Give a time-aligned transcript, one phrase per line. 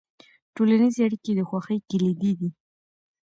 [0.55, 2.49] ټولنیزې اړیکې د خوښۍ کلیدي دي.